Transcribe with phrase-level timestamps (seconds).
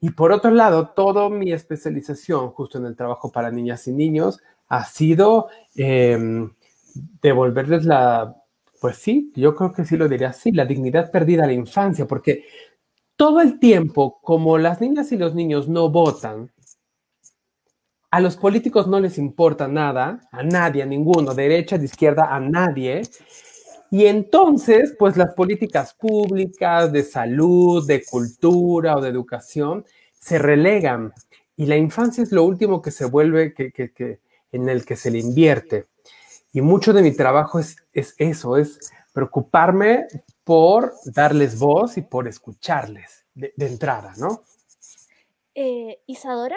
[0.00, 4.40] Y por otro lado, toda mi especialización justo en el trabajo para niñas y niños
[4.68, 6.50] ha sido em,
[7.20, 8.36] devolverles la,
[8.80, 12.06] pues sí, yo creo que sí lo diría así, la dignidad perdida a la infancia,
[12.06, 12.44] porque
[13.16, 16.52] todo el tiempo, como las niñas y los niños no votan,
[18.10, 22.40] a los políticos no les importa nada, a nadie, a ninguno, derecha, de izquierda, a
[22.40, 23.02] nadie.
[23.90, 31.12] Y entonces, pues las políticas públicas de salud, de cultura o de educación se relegan.
[31.56, 34.20] Y la infancia es lo último que se vuelve, que, que,
[34.52, 35.86] en el que se le invierte.
[36.52, 38.78] Y mucho de mi trabajo es, es eso, es
[39.12, 40.06] preocuparme
[40.44, 44.42] por darles voz y por escucharles de, entrada, ¿no?
[45.54, 46.56] Eh, Isadora.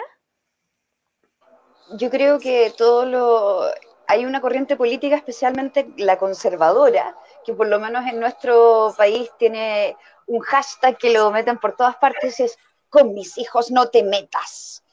[1.98, 3.66] Yo creo que todo lo...
[4.06, 9.96] Hay una corriente política, especialmente la conservadora, que por lo menos en nuestro país tiene
[10.26, 14.84] un hashtag que lo meten por todas partes, es con mis hijos no te metas.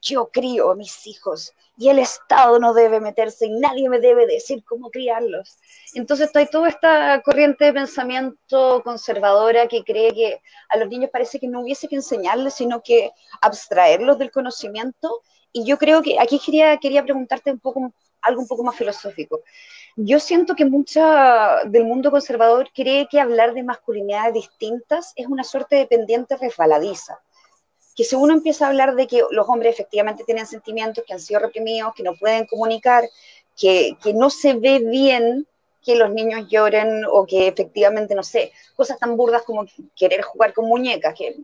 [0.00, 4.26] Yo crío a mis hijos y el Estado no debe meterse y nadie me debe
[4.26, 5.58] decir cómo criarlos.
[5.94, 11.38] Entonces hay toda esta corriente de pensamiento conservadora que cree que a los niños parece
[11.38, 15.22] que no hubiese que enseñarles, sino que abstraerlos del conocimiento.
[15.52, 19.42] Y yo creo que aquí quería, quería preguntarte un poco, algo un poco más filosófico.
[19.96, 25.44] Yo siento que mucha del mundo conservador cree que hablar de masculinidades distintas es una
[25.44, 27.20] suerte de pendiente resbaladiza
[27.98, 31.18] que si uno empieza a hablar de que los hombres efectivamente tienen sentimientos que han
[31.18, 33.02] sido reprimidos, que no pueden comunicar,
[33.56, 35.48] que, que no se ve bien
[35.82, 40.52] que los niños lloren o que efectivamente, no sé, cosas tan burdas como querer jugar
[40.52, 41.38] con muñecas, que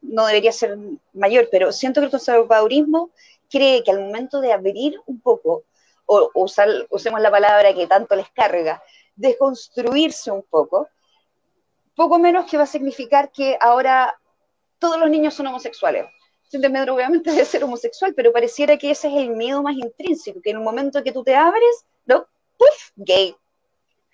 [0.00, 0.76] no debería ser
[1.12, 3.10] mayor, pero siento que el conservadurismo
[3.48, 5.62] cree que al momento de abrir un poco,
[6.06, 8.82] o usar, usemos la palabra que tanto les carga,
[9.14, 10.88] de construirse un poco,
[11.94, 14.18] poco menos que va a significar que ahora
[14.78, 16.06] todos los niños son homosexuales.
[16.42, 20.50] Simplemente, obviamente, debe ser homosexual, pero pareciera que ese es el miedo más intrínseco, que
[20.50, 22.26] en el momento que tú te abres, ¿no?
[22.58, 22.90] ¡Puf!
[22.96, 23.34] Gay.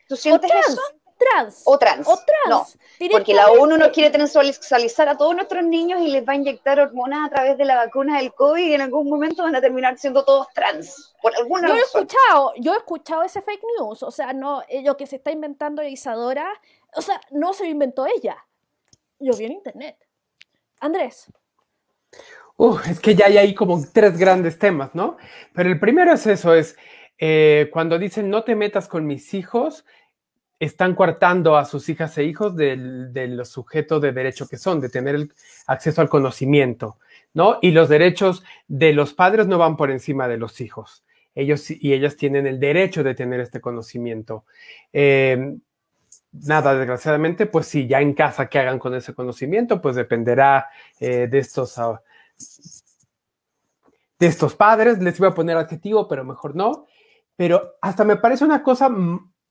[0.08, 0.80] ¿Tú sientes eso?
[1.18, 1.62] Trans.
[1.64, 2.06] O trans.
[2.06, 2.78] O trans.
[3.00, 6.36] No, porque la ONU no quiere transexualizar a todos nuestros niños y les va a
[6.36, 9.60] inyectar hormonas a través de la vacuna del COVID y en algún momento van a
[9.60, 11.14] terminar siendo todos trans.
[11.20, 14.04] Por alguna yo He escuchado, yo he escuchado ese fake news.
[14.04, 16.48] O sea, no, eh, lo que se está inventando Isadora,
[16.94, 18.36] o sea, no se lo inventó ella.
[19.18, 19.96] Yo vi en internet.
[20.78, 21.26] Andrés.
[22.88, 25.16] es que ya hay ahí como tres grandes temas, ¿no?
[25.52, 26.76] Pero el primero es eso, es
[27.18, 29.84] eh, cuando dicen no te metas con mis hijos,
[30.60, 34.88] están coartando a sus hijas e hijos de los sujetos de derecho que son, de
[34.88, 35.32] tener el
[35.66, 36.98] acceso al conocimiento,
[37.34, 37.58] ¿no?
[37.62, 41.04] Y los derechos de los padres no van por encima de los hijos.
[41.34, 44.44] Ellos y ellas tienen el derecho de tener este conocimiento.
[44.92, 45.56] Eh,
[46.32, 51.28] nada, desgraciadamente, pues sí, ya en casa que hagan con ese conocimiento, pues dependerá eh,
[51.30, 52.02] de estos ah,
[54.18, 54.98] de estos padres.
[54.98, 56.86] Les iba a poner adjetivo, pero mejor no.
[57.36, 58.90] Pero hasta me parece una cosa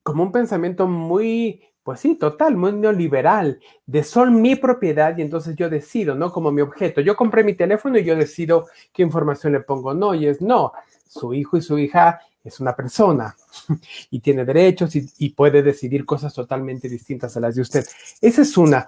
[0.07, 5.53] como un pensamiento muy, pues sí, total, muy neoliberal, de son mi propiedad y entonces
[5.57, 6.31] yo decido, ¿no?
[6.31, 7.01] Como mi objeto.
[7.01, 9.93] Yo compré mi teléfono y yo decido qué información le pongo.
[9.93, 10.71] No, y es no.
[11.09, 13.35] Su hijo y su hija es una persona
[14.09, 17.85] y tiene derechos y, puede decidir cosas totalmente distintas a las de usted.
[18.21, 18.87] Esa es una.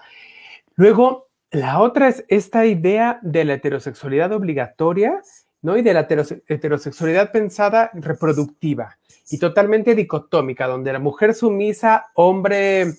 [0.78, 5.22] Luego, la otra es esta idea de la heterosexualidad obligatoria,
[5.62, 5.78] ¿no?
[5.78, 6.08] Y de la
[6.48, 8.98] heterosexualidad pensada reproductiva
[9.30, 12.94] y totalmente dicotómica, donde la mujer sumisa, hombre,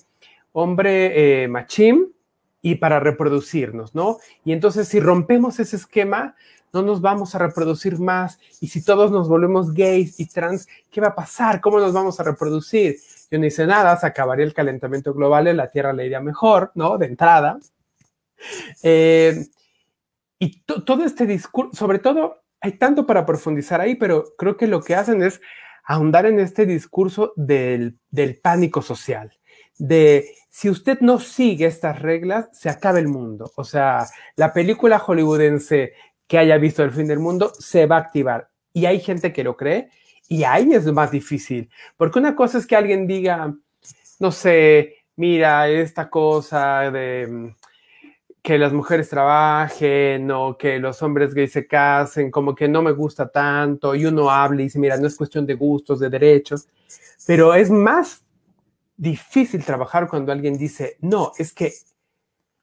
[0.53, 2.13] hombre eh, machín,
[2.61, 4.17] y para reproducirnos, ¿no?
[4.45, 6.35] Y entonces si rompemos ese esquema,
[6.73, 8.39] no nos vamos a reproducir más.
[8.59, 11.59] Y si todos nos volvemos gays y trans, ¿qué va a pasar?
[11.59, 12.97] ¿Cómo nos vamos a reproducir?
[13.29, 16.71] Yo no hice nada, se acabaría el calentamiento global y la Tierra le iría mejor,
[16.75, 16.97] ¿no?
[16.97, 17.59] De entrada.
[18.83, 19.47] Eh,
[20.39, 24.81] y todo este discurso, sobre todo, hay tanto para profundizar ahí, pero creo que lo
[24.81, 25.41] que hacen es
[25.83, 29.37] ahondar en este discurso del, del pánico social,
[29.77, 33.51] de si usted no sigue estas reglas, se acaba el mundo.
[33.55, 34.05] O sea,
[34.35, 35.93] la película hollywoodense
[36.27, 38.49] que haya visto el fin del mundo se va a activar.
[38.73, 39.89] Y hay gente que lo cree
[40.29, 41.69] y ahí es más difícil.
[41.97, 43.53] Porque una cosa es que alguien diga,
[44.19, 47.53] no sé, mira, esta cosa de
[48.41, 52.91] que las mujeres trabajen o que los hombres gays se casen, como que no me
[52.91, 56.67] gusta tanto, y uno habla y dice, mira, no es cuestión de gustos, de derechos,
[57.27, 58.23] pero es más
[58.97, 61.73] difícil trabajar cuando alguien dice, no, es que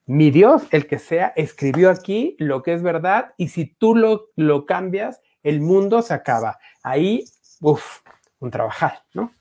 [0.07, 4.31] mi Dios, el que sea, escribió aquí lo que es verdad y si tú lo,
[4.37, 6.59] lo cambias, el mundo se acaba.
[6.83, 7.25] Ahí,
[7.61, 8.01] uff,
[8.41, 9.33] un trabajar, ¿no?